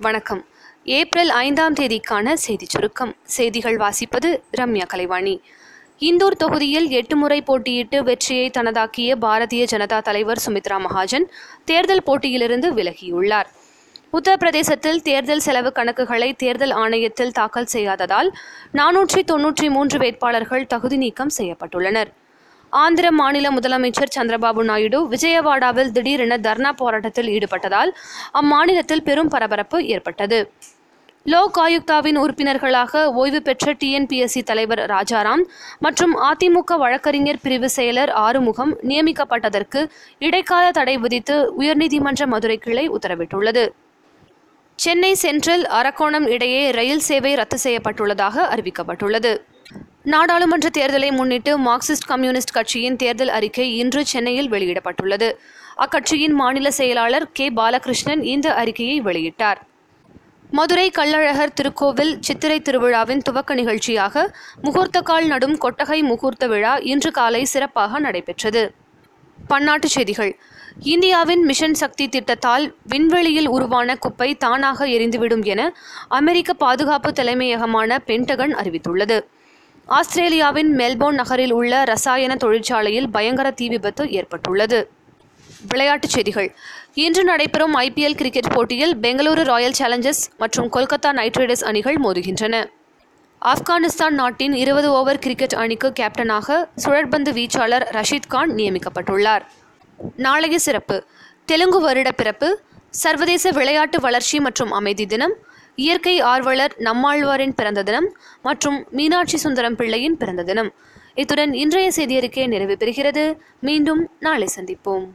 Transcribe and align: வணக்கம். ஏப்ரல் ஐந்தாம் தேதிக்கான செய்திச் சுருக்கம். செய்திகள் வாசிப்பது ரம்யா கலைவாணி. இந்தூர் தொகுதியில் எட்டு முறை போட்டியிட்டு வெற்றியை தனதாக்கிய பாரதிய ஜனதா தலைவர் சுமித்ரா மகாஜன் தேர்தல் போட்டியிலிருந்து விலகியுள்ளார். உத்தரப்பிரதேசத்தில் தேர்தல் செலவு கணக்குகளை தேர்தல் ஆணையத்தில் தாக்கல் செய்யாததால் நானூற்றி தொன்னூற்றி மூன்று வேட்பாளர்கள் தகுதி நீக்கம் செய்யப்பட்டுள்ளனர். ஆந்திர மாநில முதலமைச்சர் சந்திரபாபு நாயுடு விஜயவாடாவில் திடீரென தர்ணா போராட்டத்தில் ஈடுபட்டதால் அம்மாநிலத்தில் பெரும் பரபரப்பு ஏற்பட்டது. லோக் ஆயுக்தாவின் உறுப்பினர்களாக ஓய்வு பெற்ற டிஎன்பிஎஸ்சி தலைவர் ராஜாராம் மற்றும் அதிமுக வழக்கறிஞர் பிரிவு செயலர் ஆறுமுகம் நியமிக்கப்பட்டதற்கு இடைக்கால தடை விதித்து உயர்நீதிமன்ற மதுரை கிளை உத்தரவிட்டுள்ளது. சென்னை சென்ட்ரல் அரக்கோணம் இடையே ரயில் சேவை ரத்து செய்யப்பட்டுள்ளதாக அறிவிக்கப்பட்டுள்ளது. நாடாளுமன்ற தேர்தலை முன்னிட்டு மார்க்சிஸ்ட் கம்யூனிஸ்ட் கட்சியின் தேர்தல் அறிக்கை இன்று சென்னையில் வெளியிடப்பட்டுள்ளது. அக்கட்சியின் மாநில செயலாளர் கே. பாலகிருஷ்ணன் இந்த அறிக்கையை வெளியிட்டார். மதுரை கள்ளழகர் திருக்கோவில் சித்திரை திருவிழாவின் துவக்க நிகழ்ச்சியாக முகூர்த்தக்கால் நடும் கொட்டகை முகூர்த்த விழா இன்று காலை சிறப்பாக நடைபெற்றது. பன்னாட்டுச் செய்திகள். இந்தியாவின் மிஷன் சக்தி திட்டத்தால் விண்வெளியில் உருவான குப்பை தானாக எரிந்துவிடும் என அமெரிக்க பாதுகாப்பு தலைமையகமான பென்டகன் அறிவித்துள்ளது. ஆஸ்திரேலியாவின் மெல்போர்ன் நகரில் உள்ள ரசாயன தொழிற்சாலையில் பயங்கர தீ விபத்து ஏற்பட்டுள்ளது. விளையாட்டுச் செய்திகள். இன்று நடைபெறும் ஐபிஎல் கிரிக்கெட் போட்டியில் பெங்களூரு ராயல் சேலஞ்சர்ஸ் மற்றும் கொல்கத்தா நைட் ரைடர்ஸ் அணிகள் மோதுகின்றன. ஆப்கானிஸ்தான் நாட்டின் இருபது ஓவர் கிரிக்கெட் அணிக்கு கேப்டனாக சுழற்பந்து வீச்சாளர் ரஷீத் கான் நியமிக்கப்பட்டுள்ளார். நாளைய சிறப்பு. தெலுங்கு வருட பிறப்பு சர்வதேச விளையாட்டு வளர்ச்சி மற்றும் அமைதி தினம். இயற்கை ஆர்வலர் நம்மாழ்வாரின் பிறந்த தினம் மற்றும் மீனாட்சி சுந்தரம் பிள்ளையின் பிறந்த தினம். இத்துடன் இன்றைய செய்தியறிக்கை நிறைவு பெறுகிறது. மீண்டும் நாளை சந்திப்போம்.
வணக்கம். 0.00 0.44
ஏப்ரல் 0.84 1.28
ஐந்தாம் 1.28 1.74
தேதிக்கான 1.74 2.32
செய்திச் 2.32 2.68
சுருக்கம். 2.68 3.16
செய்திகள் 3.24 3.76
வாசிப்பது 3.76 4.28
ரம்யா 4.56 4.86
கலைவாணி. 4.86 5.40
இந்தூர் 6.00 6.36
தொகுதியில் 6.36 6.88
எட்டு 6.88 7.16
முறை 7.16 7.42
போட்டியிட்டு 7.42 7.98
வெற்றியை 8.02 8.50
தனதாக்கிய 8.50 9.16
பாரதிய 9.20 9.66
ஜனதா 9.72 9.98
தலைவர் 10.00 10.42
சுமித்ரா 10.46 10.78
மகாஜன் 10.78 11.26
தேர்தல் 11.64 12.02
போட்டியிலிருந்து 12.02 12.74
விலகியுள்ளார். 12.74 13.48
உத்தரப்பிரதேசத்தில் 14.12 15.02
தேர்தல் 15.02 15.44
செலவு 15.46 15.72
கணக்குகளை 15.74 16.36
தேர்தல் 16.36 16.70
ஆணையத்தில் 16.70 17.30
தாக்கல் 17.30 17.72
செய்யாததால் 17.72 18.30
நானூற்றி 18.72 19.22
தொன்னூற்றி 19.32 19.70
மூன்று 19.70 19.98
வேட்பாளர்கள் 19.98 20.66
தகுதி 20.66 20.96
நீக்கம் 20.96 21.36
செய்யப்பட்டுள்ளனர். 21.38 22.08
ஆந்திர 22.72 23.10
மாநில 23.10 23.50
முதலமைச்சர் 23.50 24.14
சந்திரபாபு 24.16 24.62
நாயுடு 24.62 24.98
விஜயவாடாவில் 25.08 25.90
திடீரென 25.90 26.38
தர்ணா 26.38 26.72
போராட்டத்தில் 26.72 27.30
ஈடுபட்டதால் 27.36 27.92
அம்மாநிலத்தில் 28.40 29.04
பெரும் 29.04 29.28
பரபரப்பு 29.28 29.86
ஏற்பட்டது. 29.86 30.52
லோக் 31.22 31.58
ஆயுக்தாவின் 31.58 32.18
உறுப்பினர்களாக 32.18 33.12
ஓய்வு 33.12 33.42
பெற்ற 33.42 33.72
டிஎன்பிஎஸ்சி 33.72 34.42
தலைவர் 34.42 34.82
ராஜாராம் 34.92 35.42
மற்றும் 35.78 36.14
அதிமுக 36.30 36.78
வழக்கறிஞர் 36.78 37.40
பிரிவு 37.42 37.68
செயலர் 37.76 38.10
ஆறுமுகம் 38.10 38.72
நியமிக்கப்பட்டதற்கு 38.82 39.90
இடைக்கால 40.18 40.70
தடை 40.70 40.96
விதித்து 40.98 41.36
உயர்நீதிமன்ற 41.58 42.26
மதுரை 42.26 42.58
கிளை 42.58 42.90
உத்தரவிட்டுள்ளது. 42.90 43.66
சென்னை 44.74 45.14
சென்ட்ரல் 45.14 45.64
அரக்கோணம் 45.78 46.26
இடையே 46.26 46.70
ரயில் 46.70 47.06
சேவை 47.10 47.34
ரத்து 47.34 47.58
செய்யப்பட்டுள்ளதாக 47.64 48.44
அறிவிக்கப்பட்டுள்ளது. 48.54 49.32
நாடாளுமன்ற 50.08 50.68
தேர்தலை 50.78 51.12
முன்னிட்டு 51.12 51.58
மார்க்சிஸ்ட் 51.58 52.06
கம்யூனிஸ்ட் 52.06 52.52
கட்சியின் 52.52 52.96
தேர்தல் 52.96 53.28
அறிக்கை 53.28 53.76
இன்று 53.76 54.06
சென்னையில் 54.06 54.50
வெளியிடப்பட்டுள்ளது. 54.50 55.32
அக்கட்சியின் 55.76 56.32
மாநில 56.32 56.70
செயலாளர் 56.70 57.32
கே. 57.32 57.50
பாலகிருஷ்ணன் 57.50 58.22
இந்த 58.22 58.54
அறிக்கையை 58.54 59.00
வெளியிட்டார். 59.00 59.56
மதுரை 60.50 60.90
கள்ளழகர் 60.90 61.52
திருக்கோவில் 61.60 62.16
சித்திரை 62.20 62.60
திருவிழாவின் 62.60 63.22
துவக்க 63.22 63.54
நிகழ்ச்சியாக 63.54 64.34
முகூர்த்தக்கால் 64.64 65.26
நடும் 65.26 65.58
கொட்டகை 65.58 66.02
முகூர்த்த 66.02 66.46
விழா 66.46 66.76
இன்று 66.76 67.10
காலை 67.10 67.44
சிறப்பாக 67.44 67.98
நடைபெற்றது. 67.98 68.74
பன்னாட்டுச் 69.50 69.94
செய்திகள். 69.96 70.38
இந்தியாவின் 70.80 71.44
மிஷன் 71.44 71.74
சக்தி 71.74 72.08
திட்டத்தால் 72.08 72.74
விண்வெளியில் 72.82 73.48
உருவான 73.48 73.96
குப்பை 73.96 74.34
தானாக 74.34 74.86
எரிந்துவிடும் 74.86 75.44
என 75.44 75.74
அமெரிக்க 76.08 76.54
பாதுகாப்பு 76.54 77.12
தலைமையகமான 77.12 77.98
பென்டகன் 78.06 78.54
அறிவித்துள்ளது. 78.54 79.18
ஆஸ்திரேலியாவின் 79.88 80.76
மெல்போர்ன் 80.76 81.18
நகரில் 81.20 81.52
உள்ள 81.52 81.84
ரசாயன 81.84 82.36
தொழிற்சாலையில் 82.36 83.10
பயங்கர 83.10 83.50
தீ 83.50 83.68
விபத்து 83.68 84.10
ஏற்பட்டுள்ளது. 84.10 84.90
விளையாட்டுச் 85.68 86.10
செய்திகள். 86.10 86.54
இன்று 86.94 87.24
நடைபெறும் 87.24 87.76
ஐபிஎல் 87.76 88.14
கிரிக்கெட் 88.14 88.54
போட்டியில் 88.54 88.96
பெங்களூரு 88.96 89.42
ராயல் 89.42 89.74
சேலஞ்சர்ஸ் 89.78 90.22
மற்றும் 90.38 90.72
கொல்கத்தா 90.72 91.12
நைட் 91.12 91.36
ரைடர்ஸ் 91.36 91.64
அணிகள் 91.64 91.94
மோதுகின்றன. 91.94 92.70
ஆப்கானிஸ்தான் 93.42 94.10
நாட்டின் 94.10 94.52
இருபது 94.52 94.90
ஓவர் 94.90 95.18
கிரிக்கெட் 95.18 95.54
அணிக்கு 95.54 95.92
கேப்டனாக 96.00 96.68
சுழற்பந்து 96.84 97.32
வீச்சாளர் 97.38 97.86
ரஷீத் 97.98 98.28
கான் 98.28 98.50
நியமிக்கப்பட்டுள்ளார். 98.50 99.42
நாளைய 100.16 100.58
சிறப்பு. 100.58 101.04
தெலுங்கு 101.44 101.80
வருட 101.80 102.12
பிறப்பு 102.12 102.60
சர்வதேச 102.90 103.50
விளையாட்டு 103.50 104.00
வளர்ச்சி 104.00 104.40
மற்றும் 104.40 104.70
அமைதி 104.70 105.06
தினம். 105.06 105.34
இயற்கை 105.84 106.20
ஆர்வலர் 106.20 106.74
நம்மாழ்வாரின் 106.78 107.52
பிறந்த 107.56 107.82
தினம் 107.82 108.06
மற்றும் 108.42 108.78
மீனாட்சி 108.90 109.36
சுந்தரம் 109.36 109.76
பிள்ளையின் 109.76 110.16
பிறந்த 110.16 110.42
தினம். 110.42 110.70
இத்துடன் 111.14 111.52
இன்றைய 111.54 111.88
செய்தியறிக்கை 111.96 112.46
நிறைவு 112.46 112.76
பெறுகிறது. 112.80 113.24
மீண்டும் 113.60 114.00
நாளை 114.20 114.48
சந்திப்போம். 114.56 115.06